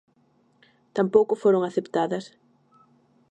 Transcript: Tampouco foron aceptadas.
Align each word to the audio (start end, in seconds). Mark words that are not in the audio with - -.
Tampouco 0.97 1.33
foron 1.43 1.63
aceptadas. 1.69 2.25